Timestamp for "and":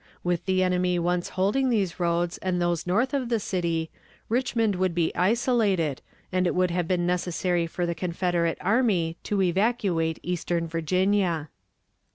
2.39-2.59, 6.31-6.47